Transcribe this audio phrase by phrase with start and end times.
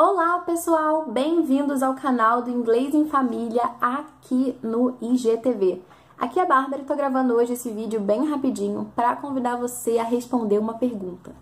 [0.00, 5.82] Olá pessoal, bem-vindos ao canal do Inglês em Família aqui no IGTV.
[6.16, 9.98] Aqui é a Bárbara e tô gravando hoje esse vídeo bem rapidinho para convidar você
[9.98, 11.34] a responder uma pergunta.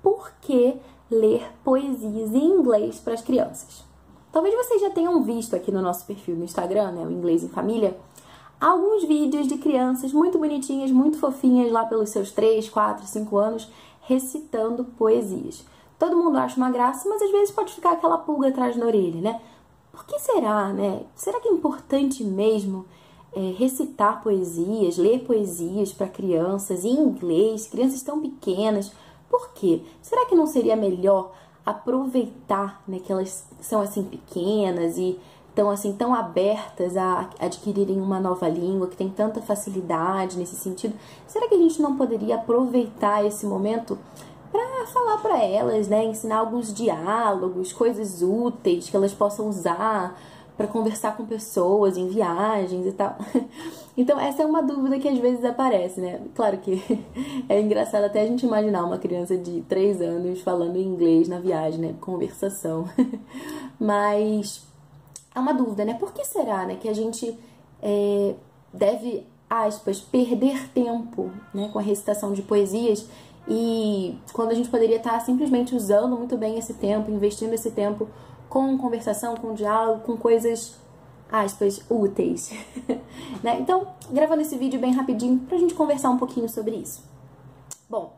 [0.00, 0.76] Por que
[1.10, 3.84] ler poesias em inglês para as crianças?
[4.30, 7.48] Talvez vocês já tenham visto aqui no nosso perfil no Instagram, né, o Inglês em
[7.48, 7.98] Família,
[8.60, 13.68] alguns vídeos de crianças muito bonitinhas, muito fofinhas lá pelos seus 3, 4, 5 anos
[14.02, 15.66] recitando poesias.
[16.00, 19.20] Todo mundo acha uma graça, mas às vezes pode ficar aquela pulga atrás da orelha,
[19.20, 19.38] né?
[19.92, 21.02] Por que será, né?
[21.14, 22.86] Será que é importante mesmo
[23.34, 28.90] é, recitar poesias, ler poesias para crianças em inglês, crianças tão pequenas?
[29.28, 29.82] Por quê?
[30.00, 31.32] Será que não seria melhor
[31.66, 35.20] aproveitar né, que elas são assim pequenas e
[35.50, 40.94] estão assim tão abertas a adquirirem uma nova língua, que tem tanta facilidade nesse sentido?
[41.26, 43.98] Será que a gente não poderia aproveitar esse momento
[44.50, 50.18] para falar para elas, né, ensinar alguns diálogos, coisas úteis que elas possam usar
[50.56, 53.16] para conversar com pessoas em viagens e tal.
[53.96, 56.22] Então, essa é uma dúvida que às vezes aparece, né?
[56.34, 56.80] Claro que
[57.50, 61.80] é engraçado até a gente imaginar uma criança de 3 anos falando inglês na viagem,
[61.80, 61.94] né?
[62.00, 62.88] Conversação.
[63.78, 64.62] Mas
[65.34, 65.94] é uma dúvida, né?
[65.94, 67.36] Por que será né, que a gente
[67.82, 68.34] é,
[68.72, 73.06] deve, aspas, perder tempo né, com a recitação de poesias
[73.52, 78.08] e quando a gente poderia estar simplesmente usando muito bem esse tempo, investindo esse tempo
[78.48, 80.76] com conversação, com diálogo, com coisas,
[81.28, 82.52] aspas, úteis.
[83.42, 83.58] né?
[83.58, 87.02] Então, gravando esse vídeo bem rapidinho pra gente conversar um pouquinho sobre isso.
[87.88, 88.12] Bom,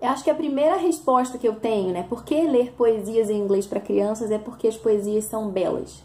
[0.00, 3.40] eu acho que a primeira resposta que eu tenho, né, por que ler poesias em
[3.40, 6.04] inglês para crianças é porque as poesias são belas.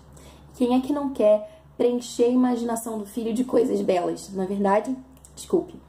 [0.55, 4.47] Quem é que não quer preencher a imaginação do filho de coisas belas, não é
[4.47, 4.95] verdade?
[5.35, 5.79] Desculpe.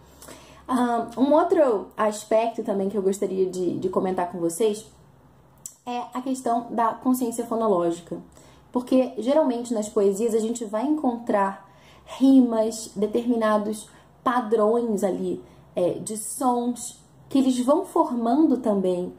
[1.16, 4.86] Um outro aspecto também que eu gostaria de, de comentar com vocês
[5.86, 8.18] é a questão da consciência fonológica.
[8.72, 11.70] Porque geralmente nas poesias a gente vai encontrar
[12.06, 13.88] rimas, determinados
[14.22, 15.42] padrões ali
[15.76, 19.12] é, de sons que eles vão formando também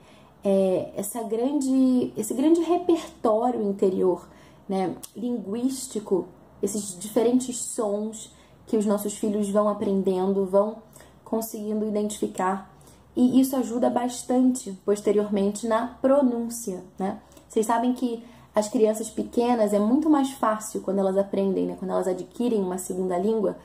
[0.43, 4.27] é, essa grande, esse grande repertório interior
[4.67, 6.27] né, linguístico,
[6.61, 8.33] esses diferentes sons
[8.67, 10.77] que os nossos filhos vão aprendendo, vão
[11.25, 12.71] conseguindo identificar.
[13.15, 17.19] E isso ajuda bastante posteriormente na pronúncia, né?
[17.49, 21.75] Vocês sabem que as crianças pequenas é muito mais fácil quando elas aprendem, né?
[21.77, 23.57] quando elas adquirem uma segunda língua,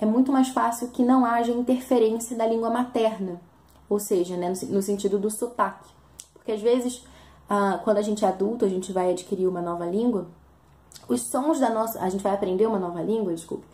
[0.00, 3.40] é muito mais fácil que não haja interferência da língua materna,
[3.90, 4.52] ou seja, né?
[4.68, 5.90] no sentido do sotaque.
[6.32, 7.04] Porque às vezes,
[7.48, 10.26] ah, quando a gente é adulto, a gente vai adquirir uma nova língua,
[11.06, 12.00] os sons da nossa.
[12.00, 13.64] A gente vai aprender uma nova língua, desculpe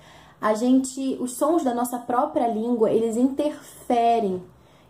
[0.41, 4.43] a gente, os sons da nossa própria língua, eles interferem.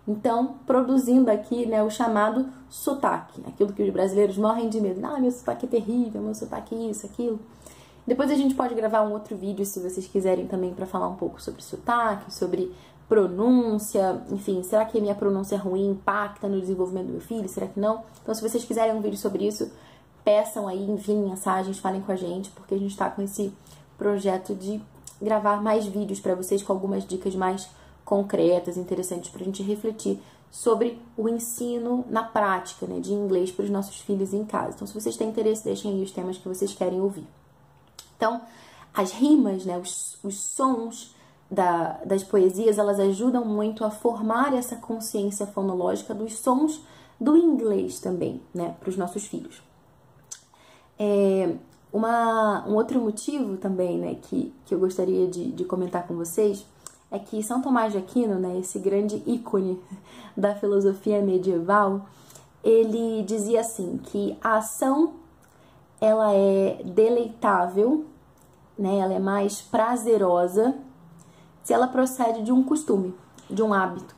[0.06, 5.00] Então, produzindo aqui, né, o chamado sotaque, aquilo que os brasileiros morrem de medo.
[5.04, 7.40] Ah, meu sotaque é terrível, meu sotaque é isso, aquilo.
[8.06, 11.16] Depois a gente pode gravar um outro vídeo, se vocês quiserem também, para falar um
[11.16, 12.70] pouco sobre sotaque, sobre
[13.08, 17.48] pronúncia, enfim, será que a minha pronúncia ruim impacta no desenvolvimento do meu filho?
[17.48, 18.02] Será que não?
[18.22, 19.70] Então, se vocês quiserem um vídeo sobre isso,
[20.22, 23.52] peçam aí, enviem mensagens, falem com a gente, porque a gente está com esse
[23.96, 24.82] projeto de
[25.20, 27.68] gravar mais vídeos para vocês com algumas dicas mais
[28.04, 30.20] concretas, interessantes para a gente refletir
[30.50, 34.74] sobre o ensino na prática né, de inglês para os nossos filhos em casa.
[34.74, 37.26] Então, se vocês têm interesse, deixem aí os temas que vocês querem ouvir.
[38.16, 38.40] Então,
[38.94, 41.14] as rimas, né, os, os sons
[41.50, 46.80] da, das poesias, elas ajudam muito a formar essa consciência fonológica dos sons
[47.20, 49.60] do inglês também, né, para os nossos filhos.
[50.98, 51.56] É,
[51.94, 56.66] uma, um outro motivo também, né, que, que eu gostaria de, de comentar com vocês
[57.08, 59.80] é que São Tomás de Aquino, né, esse grande ícone
[60.36, 62.04] da filosofia medieval,
[62.64, 65.12] ele dizia assim que a ação
[66.00, 68.04] ela é deleitável,
[68.76, 70.74] né, ela é mais prazerosa
[71.62, 73.14] se ela procede de um costume,
[73.48, 74.16] de um hábito.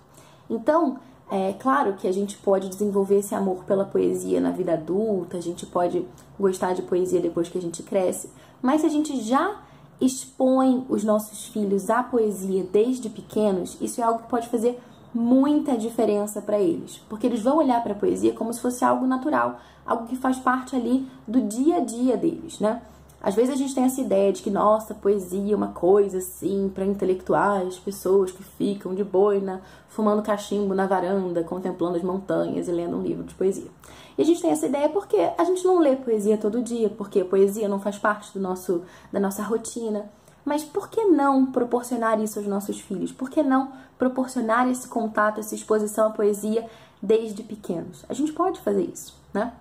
[0.48, 0.98] Então,
[1.30, 5.40] é claro que a gente pode desenvolver esse amor pela poesia na vida adulta, a
[5.40, 6.06] gente pode
[6.38, 8.30] gostar de poesia depois que a gente cresce,
[8.62, 9.60] mas se a gente já
[10.00, 14.78] expõe os nossos filhos à poesia desde pequenos, isso é algo que pode fazer
[15.12, 19.06] muita diferença para eles, porque eles vão olhar para a poesia como se fosse algo
[19.06, 22.82] natural, algo que faz parte ali do dia a dia deles, né?
[23.26, 26.70] Às vezes a gente tem essa ideia de que, nossa, poesia é uma coisa assim
[26.72, 32.70] para intelectuais, pessoas que ficam de boina, fumando cachimbo na varanda, contemplando as montanhas e
[32.70, 33.68] lendo um livro de poesia.
[34.16, 37.22] E a gente tem essa ideia porque a gente não lê poesia todo dia, porque
[37.22, 38.82] a poesia não faz parte do nosso,
[39.12, 40.08] da nossa rotina.
[40.44, 43.10] Mas por que não proporcionar isso aos nossos filhos?
[43.10, 46.64] Por que não proporcionar esse contato, essa exposição à poesia
[47.02, 48.04] desde pequenos?
[48.08, 49.52] A gente pode fazer isso, né?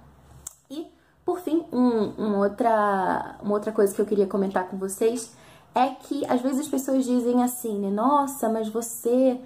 [1.26, 5.36] Por fim, um, um outra, uma outra coisa que eu queria comentar com vocês
[5.74, 7.90] é que às vezes as pessoas dizem assim, né?
[7.90, 9.38] Nossa, mas você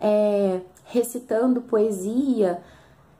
[0.00, 2.62] é, recitando poesia,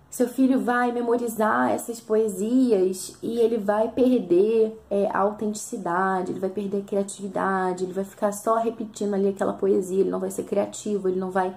[0.09, 6.51] seu filho vai memorizar essas poesias e ele vai perder é, a autenticidade, ele vai
[6.51, 10.45] perder a criatividade, ele vai ficar só repetindo ali aquela poesia, ele não vai ser
[10.45, 11.53] criativo, ele não vai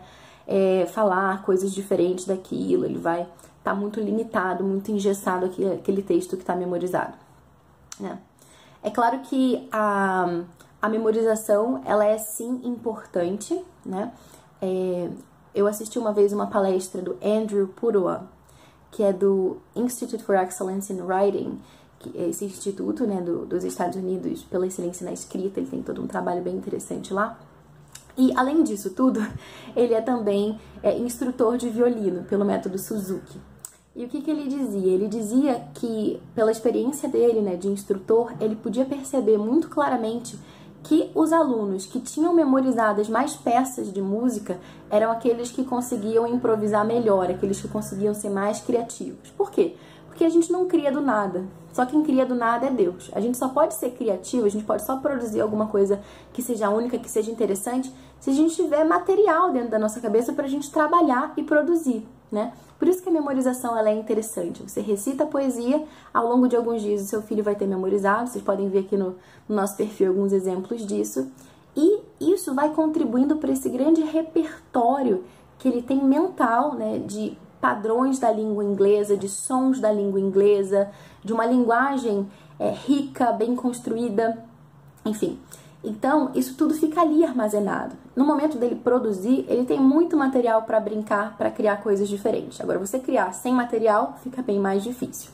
[0.47, 3.27] é, falar coisas diferentes daquilo, ele vai
[3.67, 7.13] estar tá muito limitado, muito engessado aqui, aquele texto que está memorizado.
[7.99, 8.17] Né?
[8.81, 10.43] É claro que a,
[10.81, 14.11] a memorização ela é sim importante, né?
[14.61, 15.09] É,
[15.53, 18.27] eu assisti uma vez uma palestra do Andrew Purua,
[18.91, 21.59] que é do Institute for Excellence in Writing,
[21.99, 25.81] que é esse instituto né, do, dos Estados Unidos pela excelência na escrita, ele tem
[25.81, 27.39] todo um trabalho bem interessante lá.
[28.15, 29.19] E além disso tudo,
[29.75, 33.39] ele é também é, instrutor de violino pelo método Suzuki.
[33.97, 34.93] E o que, que ele dizia?
[34.93, 40.37] Ele dizia que, pela experiência dele né, de instrutor, ele podia perceber muito claramente
[40.83, 46.85] que os alunos que tinham memorizadas mais peças de música eram aqueles que conseguiam improvisar
[46.85, 49.31] melhor, aqueles que conseguiam ser mais criativos.
[49.31, 49.75] Por quê?
[50.05, 51.45] Porque a gente não cria do nada.
[51.73, 53.09] Só quem cria do nada é Deus.
[53.13, 55.99] A gente só pode ser criativo, a gente pode só produzir alguma coisa
[56.33, 60.33] que seja única, que seja interessante, se a gente tiver material dentro da nossa cabeça
[60.33, 62.53] para a gente trabalhar e produzir, né?
[62.77, 64.61] Por isso que a memorização ela é interessante.
[64.61, 65.83] Você recita a poesia,
[66.13, 68.29] ao longo de alguns dias o seu filho vai ter memorizado.
[68.29, 69.15] Vocês podem ver aqui no,
[69.47, 71.31] no nosso perfil alguns exemplos disso.
[71.75, 75.23] E isso vai contribuindo para esse grande repertório
[75.59, 80.89] que ele tem mental, né, de padrões da língua inglesa, de sons da língua inglesa,
[81.23, 82.27] de uma linguagem
[82.59, 84.43] é, rica, bem construída,
[85.03, 85.39] enfim.
[85.87, 87.95] Então, isso tudo fica ali armazenado.
[88.13, 92.59] No momento dele produzir, ele tem muito material para brincar, para criar coisas diferentes.
[92.59, 95.31] Agora, você criar sem material fica bem mais difícil.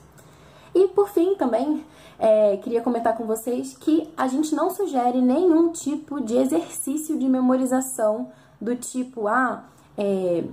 [0.76, 1.84] E por fim, também
[2.20, 7.28] é, queria comentar com vocês que a gente não sugere nenhum tipo de exercício de
[7.28, 8.30] memorização
[8.62, 9.64] do tipo, ah,
[9.98, 10.44] é,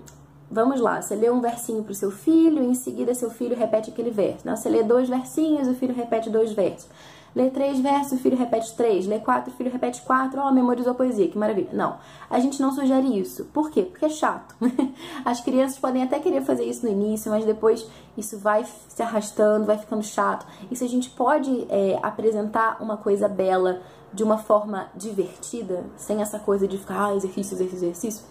[0.51, 3.55] vamos lá, você lê um versinho para o seu filho, e em seguida seu filho
[3.55, 4.47] repete aquele verso.
[4.47, 6.89] Não, você lê dois versinhos, o filho repete dois versos.
[7.35, 9.07] Lê três versos, o filho repete três.
[9.07, 10.41] Lê quatro, o filho repete quatro.
[10.41, 11.71] Ó, oh, memorizou a poesia, que maravilha.
[11.73, 11.97] Não,
[12.29, 13.45] a gente não sugere isso.
[13.47, 13.83] Por quê?
[13.83, 14.55] Porque é chato.
[15.25, 17.87] As crianças podem até querer fazer isso no início, mas depois
[18.17, 20.47] isso vai se arrastando, vai ficando chato.
[20.71, 23.81] E se a gente pode é, apresentar uma coisa bela
[24.13, 28.25] de uma forma divertida, sem essa coisa de ficar ah, exercício, exercício, exercício,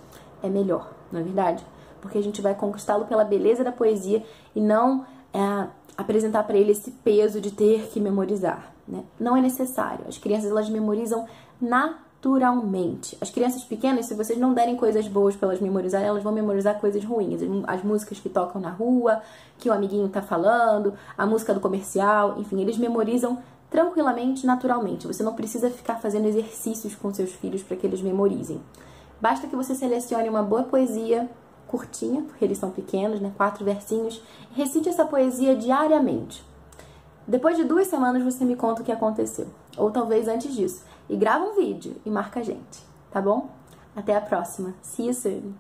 [0.44, 1.66] é melhor, não é verdade?
[2.02, 5.68] Porque a gente vai conquistá-lo pela beleza da poesia e não é,
[5.98, 8.74] apresentar para ele esse peso de ter que memorizar.
[8.90, 9.04] Né?
[9.20, 10.06] Não é necessário.
[10.08, 11.28] As crianças elas memorizam
[11.62, 13.16] naturalmente.
[13.22, 16.80] As crianças pequenas, se vocês não derem coisas boas para elas memorizarem, elas vão memorizar
[16.80, 17.40] coisas ruins.
[17.68, 19.22] As músicas que tocam na rua,
[19.60, 23.38] que o amiguinho tá falando, a música do comercial, enfim, eles memorizam
[23.70, 25.06] tranquilamente, naturalmente.
[25.06, 28.60] Você não precisa ficar fazendo exercícios com seus filhos para que eles memorizem.
[29.22, 31.30] Basta que você selecione uma boa poesia
[31.68, 33.32] curtinha, porque eles são pequenos, né?
[33.38, 34.20] Quatro versinhos.
[34.54, 36.44] Recite essa poesia diariamente.
[37.30, 39.46] Depois de duas semanas você me conta o que aconteceu.
[39.78, 40.84] Ou talvez antes disso.
[41.08, 43.52] E grava um vídeo e marca a gente, tá bom?
[43.96, 44.74] Até a próxima.
[44.82, 45.60] See you soon!